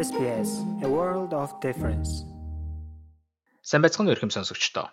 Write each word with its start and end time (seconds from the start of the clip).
SBS 0.00 0.50
A 0.86 0.88
World 0.88 1.32
of 1.42 1.50
Difference. 1.64 2.10
Сайн 3.68 3.82
байцгаана 3.84 4.10
уу 4.10 4.16
ихэм 4.16 4.32
сонсогчдоо. 4.32 4.86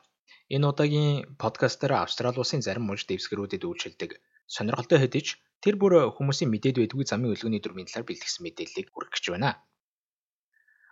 Энэ 0.56 0.68
удаагийн 0.68 1.40
подкастаар 1.42 1.94
Австрали 2.04 2.36
улсын 2.44 2.60
зарим 2.68 2.83
мужид 2.88 3.08
дэвсгэрүүдэд 3.08 3.63
үйлчилдэг 3.63 4.12
сонирхолтой 4.56 4.99
хэдиж 4.99 5.28
тэр 5.63 5.79
бүр 5.79 6.12
хүмүүсийн 6.12 6.51
мэдээд 6.51 6.76
байдгүй 6.83 7.08
замын 7.08 7.31
өлгөөний 7.31 7.63
дүрмийн 7.63 7.88
талаар 7.88 8.04
бэлтгэсэн 8.04 8.44
мэдээллийг 8.44 8.88
хүргэх 8.92 9.15
гэж 9.15 9.26
байна. 9.31 9.51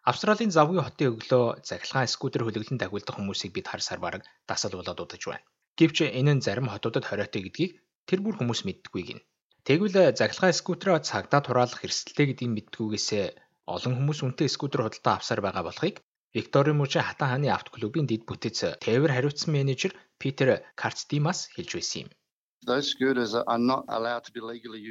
Австралийн 0.07 0.55
завгүй 0.55 0.79
хотын 0.79 1.11
өглөө 1.11 1.45
захилгаан 1.67 2.07
скутер 2.07 2.47
хөлөглөн 2.47 2.79
дагуулдаг 2.79 3.15
хүмүүсийг 3.19 3.51
бид 3.51 3.67
харсаар 3.67 3.99
бараг 3.99 4.23
дасал 4.47 4.79
болоод 4.79 5.03
удаж 5.03 5.23
байна. 5.27 5.43
Гэвч 5.75 6.07
энэ 6.07 6.39
нь 6.39 6.45
зарим 6.45 6.71
хотуудад 6.71 7.03
хориотой 7.03 7.41
гэдгийг 7.43 7.83
тэр 8.07 8.19
бүр 8.23 8.39
хүмүүс 8.39 8.63
мэддэггүй 8.63 9.03
гин. 9.07 9.19
Тэгвэл 9.67 10.15
захилгаан 10.15 10.55
скутероо 10.55 11.03
цагдаа 11.03 11.41
тураалах 11.43 11.83
эрсдэлтэй 11.83 12.25
гэдгийг 12.31 12.51
мэддгүйгээсээ 12.55 13.25
олон 13.73 13.93
хүмүүс 13.95 14.19
үнэтэй 14.25 14.49
скутер 14.51 14.81
худалдаа 14.83 15.13
авсаар 15.17 15.41
байгаа 15.43 15.63
болохыг 15.65 15.95
Викторийн 16.35 16.77
мужийн 16.79 17.07
хатан 17.07 17.29
хааны 17.29 17.47
авто 17.51 17.71
клубын 17.71 18.05
дэд 18.07 18.23
бүтээц 18.27 18.59
тээвэр 18.83 19.11
хариуцсан 19.13 19.51
менежер 19.55 19.91
Питер 20.21 20.49
Карцдимас 20.81 21.39
хэлж 21.55 21.71
байсан 21.75 22.01
юм. 22.03 22.09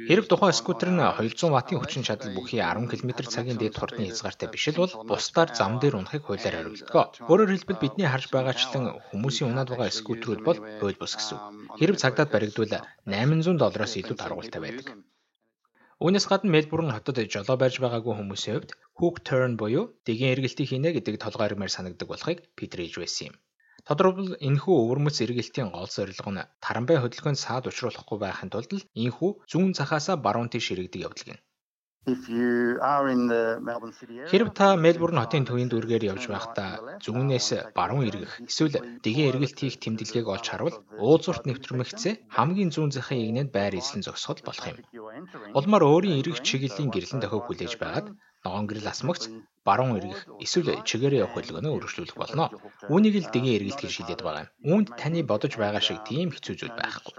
Хэрэг 0.07 0.25
тухайн 0.31 0.55
скутер 0.59 0.89
нь 0.95 1.03
200 1.03 1.51
ваттын 1.55 1.79
хүчин 1.79 2.07
чадал 2.07 2.31
бүхий 2.33 2.63
10 2.63 2.87
км/цагийн 2.87 3.59
дэд 3.59 3.75
хурдны 3.77 4.03
хязгаартай 4.07 4.47
биш 4.49 4.65
л 4.71 4.79
бол 4.81 4.93
бусдаар 5.11 5.49
зам 5.59 5.73
дээр 5.83 5.99
унахыг 5.99 6.23
хуулиар 6.25 6.55
хариулдаг. 6.55 7.19
Өөрөөр 7.29 7.51
хэлбэл 7.51 7.83
бидний 7.83 8.07
харж 8.09 8.31
байгаачлан 8.31 8.83
хүмүүсийн 9.11 9.49
унаад 9.51 9.69
байгаа 9.69 9.91
скутерүүд 9.91 10.41
бол 10.47 10.59
хууль 10.79 11.01
бус 11.01 11.13
гэсэн. 11.19 11.37
Хэрэг 11.79 11.97
цагдаад 11.99 12.29
баригдвал 12.31 12.73
800 13.03 13.59
доллароос 13.59 13.93
илүү 13.99 14.17
таргуултай 14.17 14.61
байдаг. 14.63 14.85
Үүнээс 16.03 16.25
гадна 16.27 16.51
Мельбурн 16.51 16.91
хотод 16.91 17.17
жолоо 17.33 17.55
барьж 17.59 17.79
байгаагүй 17.79 18.13
хүмүүсийн 18.15 18.55
хувьд 18.55 18.71
hook 18.99 19.17
turn 19.27 19.53
буюу 19.61 19.83
дэгийн 20.07 20.33
эргэлтийг 20.35 20.67
хийнэ 20.69 20.89
гэдэг 20.91 21.15
толгойрмаар 21.23 21.71
санагдаг 21.71 22.07
болохыг 22.11 22.37
Питер 22.57 22.79
хэлж 22.83 22.95
байсан 22.99 23.25
юм. 23.29 23.35
Тодорхойлбол 23.87 24.35
энэхүү 24.47 24.75
өвөрмөц 24.83 25.17
эргэлтийн 25.23 25.69
гол 25.71 25.87
зорилго 25.95 26.31
нь 26.35 26.47
тарамбай 26.65 26.97
хөдөлгөөнд 26.99 27.39
саад 27.39 27.69
учруулахгүй 27.71 28.17
байхын 28.21 28.51
тулд 28.51 28.71
энэхүү 29.03 29.29
зүүн 29.51 29.71
захаасаа 29.79 30.15
баруун 30.25 30.51
тийш 30.51 30.67
ширэгдэг 30.67 31.05
явдал 31.07 31.27
гин. 31.27 31.39
Хэрв 34.31 34.49
та 34.53 34.67
Мельбурн 34.77 35.17
хотын 35.21 35.45
төвийн 35.49 35.69
дүүргээр 35.73 36.03
явж 36.13 36.23
байхдаа 36.29 37.01
зүүнээс 37.01 37.73
баруун 37.77 38.05
эргэх 38.09 38.45
эсвэл 38.45 38.77
дэгийн 39.01 39.29
эргэлт 39.33 39.57
хийх 39.57 39.81
тэмдэглэгийг 39.81 40.27
олж 40.29 40.45
харвал 40.49 40.77
уулзурт 41.01 41.43
нэвтрэмэгцээ 41.49 42.13
хамгийн 42.35 42.69
зүүн 42.69 42.93
захын 42.93 43.25
игнэнд 43.25 43.49
байр 43.49 43.73
эзлэн 43.81 44.05
зогсоход 44.05 44.45
болох 44.45 44.65
юм. 44.69 44.77
Улмаар 45.57 45.83
өөрийн 45.89 46.21
эргэх 46.21 46.45
чиглэлийн 46.45 46.93
гэрлэн 46.93 47.21
дохиог 47.25 47.43
хүлээж 47.49 47.73
байгаад 47.81 48.07
ногоон 48.45 48.65
гэрэл 48.69 48.91
асмагц 48.93 49.23
баруун 49.65 49.97
эргэх 49.97 50.21
эсвэл 50.45 50.69
чигээрээ 50.85 51.25
явах 51.25 51.33
хөдөлгөөнөө 51.33 51.73
өргөжлүүлэх 51.73 52.17
болно. 52.21 52.45
Үүнийг 52.93 53.15
л 53.17 53.33
дэгийн 53.33 53.57
эргэлт 53.57 53.81
гэж 53.81 53.93
хэлээд 53.97 54.21
байгаа 54.21 54.45
юм. 54.45 54.53
Үүнд 54.69 54.87
таны 55.01 55.19
бодож 55.25 55.53
байгаа 55.57 55.81
шиг 55.81 55.99
тийм 56.05 56.29
хэцүү 56.29 56.53
зүйл 56.53 56.77
байхгүй. 56.77 57.13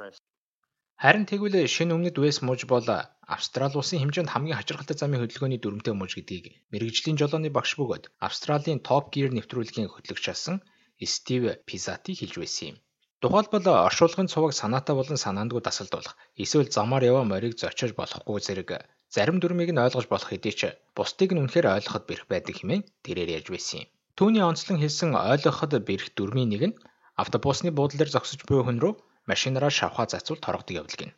Харин 0.97 1.29
тэгвэл 1.29 1.69
шинэ 1.69 1.93
өмнөд 1.93 2.17
Вэс 2.17 2.41
муж 2.41 2.65
бол 2.73 2.89
Австрали 3.35 3.77
улсын 3.77 4.01
хэмжээнд 4.01 4.33
хамгийн 4.33 4.57
хачирхалтай 4.57 4.97
замын 4.97 5.21
хөдөлгөөний 5.21 5.61
дүрмтэй 5.61 5.93
муж 5.93 6.17
гэдгийг 6.17 6.45
мэрэгжлийн 6.73 7.21
жолооны 7.21 7.53
багш 7.53 7.77
бөгөөд 7.77 8.05
Австралийн 8.27 8.81
Top 8.81 9.13
Gear 9.13 9.29
нэвтрүүлгийн 9.37 9.93
хөтлөгч 9.93 10.25
асан 10.33 10.57
Стив 10.97 11.43
Пизати 11.69 12.17
хэлж 12.17 12.35
байсан 12.41 12.67
юм. 12.71 12.77
Тухайлбал 13.21 13.67
оршуулгын 13.89 14.33
цуваг 14.33 14.53
санаатай 14.57 14.97
болон 14.97 15.21
санаандгүй 15.21 15.61
дасалдуулах 15.65 16.17
эсвэл 16.43 16.73
замаар 16.73 17.05
яваа 17.11 17.25
морийг 17.29 17.61
зочиж 17.61 17.93
болохгүй 17.93 18.41
зэрэг 18.41 18.71
зарим 19.13 19.37
дүрмийг 19.41 19.71
нь 19.77 19.83
ойлгож 19.85 20.07
болох 20.09 20.33
хэдий 20.33 20.55
ч 20.57 20.63
бусдыг 20.97 21.31
нь 21.37 21.43
үнэхээр 21.45 21.77
ойлгоход 21.77 22.05
бэрх 22.09 22.25
байдаг 22.33 22.57
хэмээн 22.57 22.89
тэрээр 23.05 23.35
ярьж 23.37 23.49
байсан 23.53 23.77
юм. 23.85 23.89
Түүний 24.17 24.45
онцлон 24.49 24.81
хэлсэн 24.81 25.13
ойлгоход 25.13 25.73
бэрх 25.89 26.09
дүрмийн 26.17 26.51
нэг 26.53 26.63
нь 26.69 26.79
автобусны 27.21 27.69
буудлын 27.77 28.01
дээр 28.01 28.15
зогсож 28.17 28.41
буй 28.49 28.65
хүн 28.65 28.81
рүү 28.81 28.95
машинаараа 29.31 29.73
шавхаа 29.79 30.07
зацвал 30.09 30.45
торгодог 30.45 30.77
явдал 30.81 31.01
гин. 31.01 31.13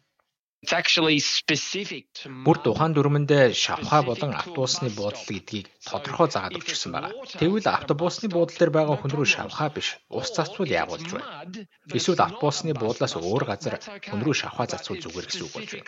Бүр 2.47 2.59
тухайн 2.67 2.93
дүрмэнд 2.95 3.31
шавхаа 3.55 4.03
болон 4.03 4.35
автобусны 4.35 4.91
буудлал 4.91 5.31
гэдгийг 5.31 5.67
тодорхой 5.87 6.29
заагаад 6.35 6.59
өгчихсөн 6.59 6.91
байна. 6.93 7.15
Тэгвэл 7.39 7.71
автобусны 7.71 8.27
буудлал 8.27 8.59
дээр 8.59 8.73
байгаа 8.75 8.97
хүн 8.99 9.15
рүү 9.15 9.27
шавхаа 9.35 9.71
биш, 9.71 9.89
ус 10.11 10.35
зарцвал 10.35 10.67
яагуулж 10.67 11.09
байна. 11.15 11.47
Эсвэл 11.95 12.27
автобусны 12.27 12.75
буудлаас 12.75 13.15
өөр 13.15 13.45
газар 13.47 13.75
хүн 14.11 14.21
рүү 14.27 14.35
шавхаа 14.43 14.67
зарцвал 14.67 14.99
зүгээр 14.99 15.27
гэсэн 15.31 15.47
үг 15.47 15.55
болж 15.55 15.71
байна. 15.79 15.87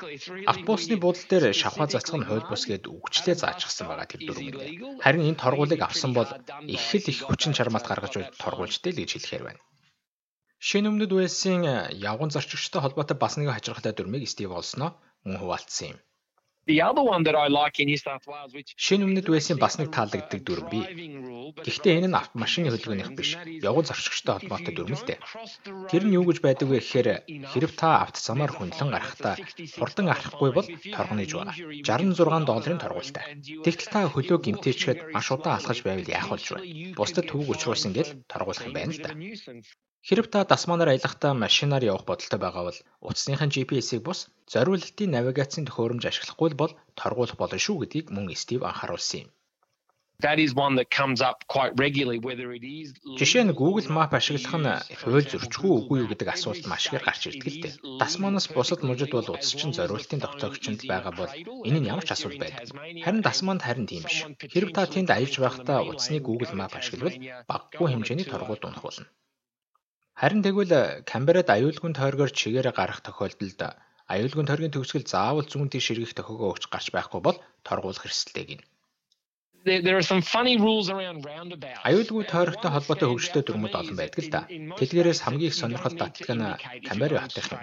Автобусны 0.52 0.94
буудлал 1.02 1.30
дээр 1.30 1.44
шавхаа 1.50 1.88
зарцах 1.90 2.16
нь 2.22 2.26
хууль 2.30 2.46
бус 2.46 2.62
гэд 2.70 2.84
үгчлээ 2.86 3.36
заажчихсан 3.42 3.90
байгаа 3.90 4.06
тэр 4.06 4.22
дүрмэнд. 4.22 5.02
Харин 5.02 5.26
энэ 5.34 5.42
торгуулийг 5.42 5.82
авсан 5.82 6.14
бол 6.14 6.30
их 6.76 6.84
л 6.94 7.10
их 7.10 7.18
хүчин 7.26 7.58
чармаалт 7.58 7.90
гаргаж 7.90 8.14
торгуулжтэй 8.38 8.94
л 8.94 9.00
гэж 9.02 9.10
хэлэхээр 9.18 9.44
байна. 9.50 9.60
Шинэ 10.68 10.88
өмнөд 10.92 11.12
Уэльсийн 11.16 11.62
э, 11.64 11.76
явган 12.10 12.30
зорчигчтой 12.34 12.80
холбоотой 12.82 13.16
бас 13.16 13.34
нэгэн 13.40 13.56
хачирхалтай 13.56 13.94
дүрмийг 13.96 14.28
Стив 14.28 14.52
олсноо 14.60 14.90
мөн 15.24 15.40
хуваалцсан 15.40 15.86
юм. 15.92 15.98
Шинэ 18.84 19.02
өмнөд 19.08 19.26
Уэльсийн 19.32 19.56
бас 19.56 19.74
нэг 19.80 19.88
таалагддаг 19.96 20.40
дүрм 20.44 20.66
бий. 20.68 20.84
Гэхдээ 21.64 21.96
энэ 22.04 22.08
нь 22.12 22.20
автомашины 22.20 22.68
хөдөлгөөнийх 22.68 23.10
биш, 23.16 23.30
явган 23.68 23.88
зорчигчтой 23.88 24.34
холбоотой 24.36 24.72
дүрм 24.76 24.94
л 25.00 25.06
дээ. 25.08 25.18
Тэр 25.88 26.02
нь 26.04 26.14
юу 26.20 26.28
гэж 26.28 26.38
байдаг 26.44 26.68
вэ 26.68 26.84
гэхээр 26.84 27.08
хэрв 27.50 27.72
та 27.80 28.04
авто 28.04 28.20
замаар 28.20 28.52
хөндлөн 28.52 28.92
гарахдаа 28.92 29.34
хурдан 29.80 30.12
арахгүй 30.12 30.50
бол 30.52 30.68
торгоныж 30.94 31.30
байгаа. 31.40 31.56
66 31.56 32.44
долларын 32.44 32.82
торгуультай. 32.84 33.24
Тэгтэл 33.64 33.88
та 33.88 34.00
хөлөө 34.12 34.38
гимтээчгээд 34.44 35.00
маш 35.16 35.26
удаан 35.32 35.56
алхаж 35.56 35.78
байвал 35.80 36.12
яах 36.16 36.28
болж 36.28 36.44
байна? 36.52 36.68
Бусдад 37.00 37.24
төвөг 37.32 37.48
учруулсан 37.56 37.96
гэл 37.96 38.10
торгуулах 38.28 38.68
юм 38.68 38.76
байна 38.76 38.92
л 38.92 39.00
да. 39.00 39.10
Хэрэв 40.08 40.26
та 40.32 40.40
дасманаар 40.52 40.90
аялахдаа 40.90 41.32
машинаар 41.44 41.84
явах 41.92 42.04
бодолтой 42.08 42.40
байгаа 42.42 42.64
бол 42.66 42.78
утасныхын 43.08 43.52
GPS-ийг 43.54 44.02
бус 44.08 44.20
зориулалтын 44.52 45.12
навигацийн 45.16 45.66
төхөөрөмж 45.66 46.04
ашиглахгүй 46.06 46.50
бол 46.60 46.72
торгуулах 47.00 47.36
болно 47.38 47.58
шүү 47.64 47.76
гэдгийг 47.80 48.06
мөн 48.14 48.26
Стив 48.42 48.60
анхааруулсан 48.64 49.20
юм. 49.24 49.30
Жишээ 53.20 53.44
нь 53.44 53.56
Google 53.60 53.88
Map 53.96 54.12
ашиглах 54.18 54.56
нь 54.60 54.68
хууль 55.00 55.30
зөрчгүй 55.32 55.72
үгүй 55.78 55.96
юу 56.02 56.08
гэдэг 56.12 56.28
асуулт 56.32 56.64
маш 56.70 56.82
ихээр 56.88 57.04
гарч 57.08 57.22
ирдэг 57.28 57.48
л 57.52 57.60
дээ. 57.64 57.74
Дасманаас 58.00 58.46
бусад 58.56 58.80
мужид 58.88 59.12
бол 59.16 59.32
утасчин 59.32 59.72
зориулалтын 59.76 60.20
тогтоогчонд 60.24 60.80
байгаа 60.92 61.12
бол 61.20 61.32
энэ 61.68 61.78
нь 61.80 61.88
ямар 61.92 62.04
ч 62.04 62.10
асуудал 62.12 62.40
байдаг. 62.40 62.68
Харин 63.04 63.22
дасманд 63.24 63.64
харин 63.64 63.88
тийм 63.88 64.04
биш. 64.04 64.18
Хэрэв 64.52 64.70
та 64.76 64.82
тэнд 64.92 65.08
аялж 65.12 65.34
байхдаа 65.40 65.78
утасны 65.88 66.18
Google 66.28 66.52
Map 66.60 66.72
ашиглавал 66.76 67.16
багагүй 67.50 67.88
хэмжээний 67.88 68.28
торгууль 68.28 68.64
унах 68.68 68.84
болно. 68.84 69.08
Харин 70.20 70.44
тэгвэл 70.44 70.72
Камберад 71.10 71.48
аюулгүй 71.48 71.96
тойргоор 71.96 72.28
чигээрээ 72.40 72.74
гарах 72.76 73.00
тохиолдолд 73.00 73.60
аюулгүй 74.04 74.44
тойргийн 74.44 74.74
төгсгөл 74.76 75.08
заавал 75.08 75.48
зүүн 75.48 75.72
тийш 75.72 75.86
эргэх 75.96 76.12
тохиогоо 76.12 76.52
өгч 76.52 76.64
гарч 76.68 76.86
байхгүй 76.92 77.20
бол 77.24 77.38
торгуулах 77.64 78.04
эрсдэлтэй 78.04 78.44
гин. 78.44 78.60
Аюулгүй 81.88 82.24
тойрогтой 82.32 82.70
холбоотой 82.72 83.08
хөгжөлтэй 83.08 83.42
дүрмүүд 83.48 83.74
олон 83.80 83.96
байдаг 83.96 84.20
л 84.20 84.32
да. 84.32 84.40
Тэдгээрээс 84.76 85.20
хамгийн 85.24 85.50
их 85.52 85.56
сонирхол 85.56 85.96
татдаг 85.96 86.28
нь 86.36 86.44
Камбери 86.88 87.16
хотынх 87.16 87.48
юм. 87.56 87.60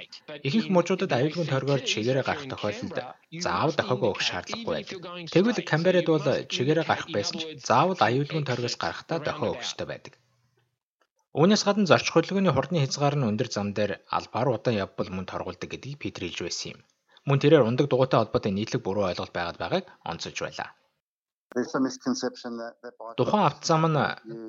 Их 0.47 0.53
их 0.57 0.65
мужуудад 0.73 1.13
аюулгүй 1.13 1.45
тойргоор 1.49 1.81
чигээрээ 1.85 2.25
гарах 2.25 2.45
тохиолдолд 2.49 2.97
заавал 3.45 3.77
дохиогоо 3.77 4.09
өгөх 4.17 4.25
шаардлагагүй 4.29 4.73
байдаг. 4.73 4.97
Тэгвэл 5.33 5.61
Камберид 5.61 6.09
бол 6.09 6.25
чигээрээ 6.53 6.85
гарах 6.89 7.09
байсан 7.13 7.37
ч 7.37 7.43
заавал 7.69 8.01
аюулгүй 8.01 8.41
тойргоос 8.45 8.75
гарахдаа 8.81 9.17
дохио 9.21 9.53
өгөх 9.53 9.65
ёстой 9.65 9.89
байдаг. 9.89 10.13
Үүнээс 11.37 11.63
гадна 11.67 11.85
зорчих 11.85 12.13
хөдөлгөөний 12.17 12.53
хурдны 12.53 12.81
хязгаар 12.81 13.15
нь 13.17 13.27
өндөр 13.29 13.49
зам 13.55 13.67
дээр 13.77 13.91
албаар 14.17 14.49
удаан 14.57 14.81
явбал 14.85 15.09
мөн 15.13 15.29
торгуулдаг 15.29 15.69
гэдгийг 15.69 16.01
Питер 16.01 16.23
хэлж 16.25 16.39
байсан 16.41 16.67
юм. 16.73 16.79
Мөн 17.29 17.37
тэрээр 17.41 17.67
ундаг 17.69 17.85
дугуйтай 17.89 18.17
холбоотой 18.19 18.51
нийтлэг 18.57 18.81
буруу 18.81 19.05
ойлголт 19.05 19.33
байгаад 19.37 19.61
байгааг 19.61 19.85
онцолж 20.01 20.37
байлаа. 20.41 20.69
Тухайн 23.17 23.43
автозам 23.49 23.83
нь 23.87 23.99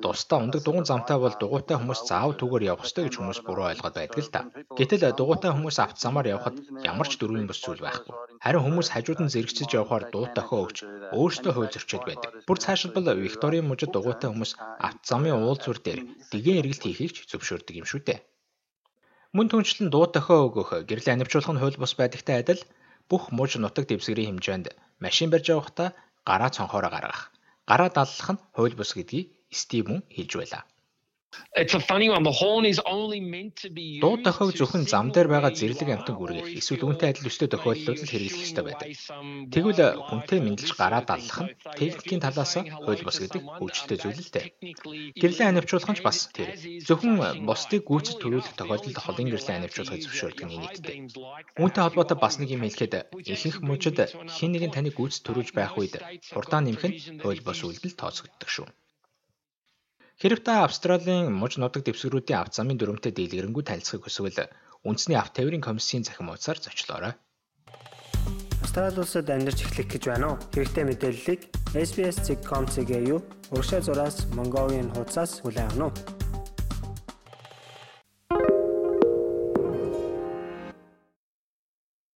тусдаа 0.03 0.39
ундаг 0.43 0.61
дугуйн 0.63 0.85
замтай 0.89 1.17
бол 1.21 1.35
дугуйтай 1.39 1.77
хүмүүс 1.79 2.01
заав 2.09 2.31
түгээр 2.35 2.67
явах 2.71 2.85
ёстой 2.85 3.03
гэж 3.07 3.15
хүмүүс 3.17 3.39
буруу 3.47 3.71
ойлгоод 3.71 3.95
байдаг 3.97 4.19
л 4.19 4.33
да. 4.35 4.41
Гэтэл 4.77 5.15
дугуйтай 5.15 5.51
хүмүүс 5.55 5.77
автозамаар 5.79 6.27
явхад 6.35 6.55
ямар 6.91 7.07
ч 7.07 7.13
дөрвийн 7.17 7.47
бус 7.47 7.63
зүйл 7.63 7.81
байхгүй. 7.87 8.13
Харин 8.43 8.63
хүмүүс 8.65 8.91
хажууд 8.91 9.19
нь 9.23 9.31
зэрэгцэж 9.33 9.69
явхаар 9.81 10.03
дуут 10.11 10.31
дохио 10.35 10.57
өгч 10.67 10.77
өөрсдөө 11.15 11.51
хууль 11.55 11.73
зөрчөөд 11.73 12.03
байдаг. 12.05 12.31
Бүр 12.47 12.57
цаашилбал 12.63 13.07
Викторийн 13.15 13.65
мужид 13.67 13.91
дугуйтай 13.95 14.29
хүмүүс 14.29 14.51
автозамын 14.87 15.39
уулзвар 15.39 15.79
дээр 15.81 15.99
дэгийн 16.31 16.59
эргэлт 16.61 16.83
хийхийг 16.83 17.11
ч 17.15 17.17
зөвшөөрдөг 17.31 17.75
юм 17.79 17.87
шүү 17.87 18.01
дээ. 18.05 18.19
Мөн 19.35 19.47
түнчлэн 19.47 19.87
дуут 19.93 20.11
дохио 20.13 20.51
өгөх, 20.51 20.83
гэрэл 20.89 21.13
анивчуулах 21.15 21.53
нь 21.53 21.61
хууль 21.61 21.79
бус 21.79 21.93
байдагтай 21.95 22.43
адил 22.43 22.61
бүх 23.09 23.23
муж 23.37 23.51
нутаг 23.57 23.85
дэвсгэрийн 23.87 24.29
хэмжээнд 24.37 24.67
машин 25.03 25.29
барьж 25.31 25.47
явахдаа 25.55 25.89
гараа 26.29 26.49
цонхоороо 26.55 26.91
гаргах, 26.95 27.21
гараа 27.69 27.89
даллах 27.97 28.29
нь 28.33 28.41
хууль 28.55 28.77
бус 28.79 28.91
гэдгийг 28.97 29.27
Стив 29.59 29.85
мөн 29.89 30.01
хэлж 30.15 30.31
байлаа. 30.37 30.63
Дуу 34.03 34.15
тохиог 34.25 34.51
зөвхөн 34.57 34.83
зам 34.91 35.05
дээр 35.13 35.27
байгаа 35.33 35.51
зэрлэг 35.59 35.89
амтан 35.93 36.15
гүргэх 36.17 36.49
эсвэл 36.59 36.85
үүнтэй 36.85 37.09
адил 37.09 37.29
өстэй 37.29 37.49
тохиолдлууд 37.51 37.99
л 38.01 38.11
хэрэглэх 38.11 38.45
ёстой 38.47 38.63
байдаг. 38.65 38.87
Тэгвэл 39.53 39.81
хүнтэй 40.09 40.39
мэдлж 40.41 40.71
гараа 40.81 41.01
даллах 41.05 41.39
нь 41.43 41.53
техникийн 41.79 42.23
талаас 42.25 42.53
хууль 42.85 43.05
бус 43.05 43.17
гэдэг 43.21 43.41
хөгжилтэй 43.59 43.97
зүйл 44.01 44.21
л 44.25 44.33
дээ. 44.33 44.45
Гэрлэн 45.21 45.49
анивчуулах 45.53 45.91
нь 45.91 45.97
ч 45.97 46.01
бас 46.07 46.17
тэр. 46.33 46.49
Зөвхөн 46.87 47.15
бусдыг 47.45 47.81
гүйцэд 47.85 48.17
төрүүлэх 48.21 48.57
тохиолдолд 48.57 48.97
холын 49.01 49.29
гэрлэн 49.29 49.57
анивчуулахыг 49.59 50.03
зөвшөөрдөг 50.05 50.45
нь 50.45 50.53
нийтдээ. 50.57 50.97
Үүнтэй 51.61 51.81
холбоотой 51.83 52.17
бас 52.17 52.35
нэг 52.41 52.49
юм 52.55 52.65
хэлэхэд 52.65 52.93
ихэнх 53.33 53.57
мужид 53.61 53.97
хин 54.37 54.51
нэгэн 54.53 54.73
таныг 54.73 54.93
гүйцэд 54.97 55.25
төрүүлж 55.25 55.51
байх 55.53 55.77
үед 55.77 55.93
хурдаа 56.33 56.61
нэмэх 56.65 56.83
нь 56.89 56.97
хууль 57.21 57.45
бус 57.45 57.59
үйлдэл 57.65 57.99
тооцогддог 58.01 58.49
шүү. 58.49 58.69
Хэрв 60.19 60.43
та 60.43 60.67
Австралийн 60.67 61.31
муж 61.31 61.55
нутаг 61.55 61.87
дэвсгэрүүдийн 61.87 62.43
авт 62.43 62.51
замын 62.59 62.75
дүрмтэй 62.75 63.15
дийлгэрэнгүү 63.15 63.63
танилцахыг 63.63 64.03
хүсвэл 64.03 64.51
үндэсний 64.83 65.15
авт 65.15 65.31
тээврийн 65.39 65.63
комиссийн 65.63 66.03
захим 66.03 66.27
хуудасаар 66.27 66.59
зочлоорой. 66.59 67.15
Австрали 68.59 68.99
улсад 68.99 69.31
амьдарч 69.31 69.63
эхлэх 69.63 69.87
гэж 69.87 70.03
байна 70.11 70.35
уу? 70.35 70.39
Хэрэгтэй 70.51 70.83
мэдээллийг 70.91 71.41
SBS.com.cg 71.71 72.91
юу? 73.07 73.23
Урагшаа 73.55 73.79
зураас 73.79 74.27
Mongolian 74.35 74.91
хуудасаас 74.91 75.39
хүлээн 75.39 75.71
авах 75.71 75.79
нь 75.79 76.18